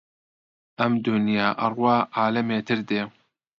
ئەم 0.79 0.91
دونیا 1.05 1.47
ئەڕوا 1.61 1.97
عالەمێتر 2.17 2.79
دێ 2.89 3.01